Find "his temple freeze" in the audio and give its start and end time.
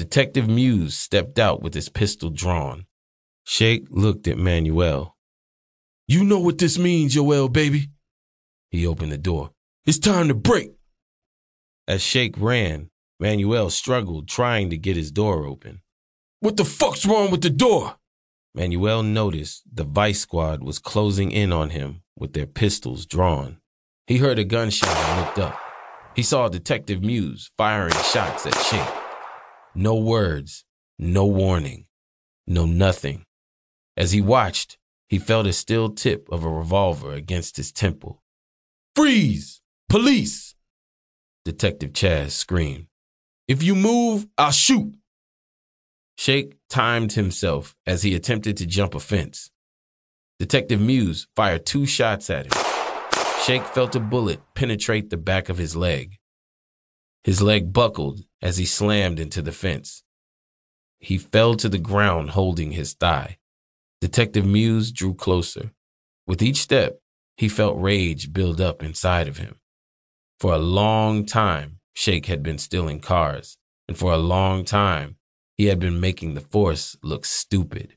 37.56-39.60